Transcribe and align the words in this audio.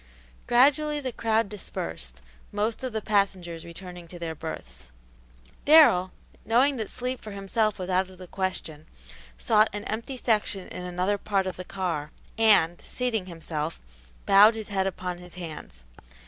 Gradually 0.47 0.99
the 0.99 1.11
crowd 1.11 1.47
dispersed, 1.47 2.23
most 2.51 2.83
of 2.83 2.91
the 2.91 3.03
passengers 3.03 3.63
returning 3.63 4.07
to 4.07 4.17
their 4.17 4.33
berths. 4.33 4.89
Darrell, 5.63 6.11
knowing 6.43 6.77
that 6.77 6.89
sleep 6.89 7.21
for 7.21 7.33
himself 7.33 7.77
was 7.77 7.87
out 7.87 8.09
of 8.09 8.17
the 8.17 8.25
question, 8.25 8.87
sought 9.37 9.69
an 9.73 9.83
empty 9.83 10.17
section 10.17 10.67
in 10.69 10.83
another 10.83 11.19
part 11.19 11.45
of 11.45 11.55
the 11.55 11.63
car, 11.63 12.09
and, 12.35 12.81
seating 12.81 13.27
himself, 13.27 13.79
bowed 14.25 14.55
his 14.55 14.69
head 14.69 14.87
upon 14.87 15.19
his 15.19 15.35
hands. 15.35 15.83